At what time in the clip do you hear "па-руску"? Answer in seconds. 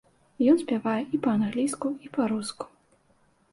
2.19-2.65